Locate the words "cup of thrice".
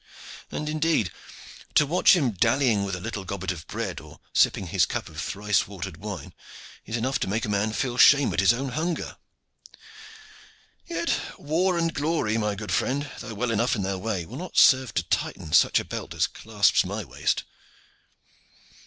4.87-5.67